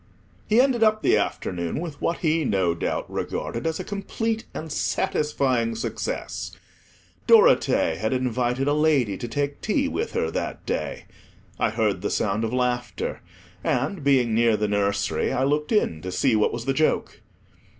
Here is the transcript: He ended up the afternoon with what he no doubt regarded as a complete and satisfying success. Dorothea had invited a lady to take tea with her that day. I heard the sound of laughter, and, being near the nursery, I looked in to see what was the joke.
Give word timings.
He 0.47 0.59
ended 0.59 0.81
up 0.81 1.03
the 1.03 1.15
afternoon 1.15 1.79
with 1.79 2.01
what 2.01 2.17
he 2.25 2.43
no 2.43 2.73
doubt 2.73 3.05
regarded 3.07 3.67
as 3.67 3.79
a 3.79 3.83
complete 3.83 4.45
and 4.51 4.71
satisfying 4.71 5.75
success. 5.75 6.57
Dorothea 7.27 7.97
had 7.97 8.11
invited 8.11 8.67
a 8.67 8.73
lady 8.73 9.15
to 9.15 9.27
take 9.27 9.61
tea 9.61 9.87
with 9.87 10.13
her 10.13 10.31
that 10.31 10.65
day. 10.65 11.05
I 11.59 11.69
heard 11.69 12.01
the 12.01 12.09
sound 12.09 12.43
of 12.43 12.51
laughter, 12.51 13.21
and, 13.63 14.03
being 14.03 14.33
near 14.33 14.57
the 14.57 14.67
nursery, 14.67 15.31
I 15.31 15.43
looked 15.43 15.71
in 15.71 16.01
to 16.01 16.11
see 16.11 16.35
what 16.35 16.51
was 16.51 16.65
the 16.65 16.73
joke. 16.73 17.21